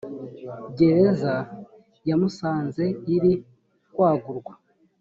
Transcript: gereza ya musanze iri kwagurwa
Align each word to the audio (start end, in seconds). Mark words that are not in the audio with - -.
gereza 0.77 1.33
ya 2.07 2.15
musanze 2.21 2.85
iri 3.15 3.33
kwagurwa 3.93 4.53